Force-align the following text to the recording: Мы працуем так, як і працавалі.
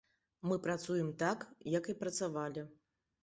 Мы 0.51 0.55
працуем 0.63 1.11
так, 1.25 1.45
як 1.77 1.89
і 1.93 1.97
працавалі. 2.01 2.65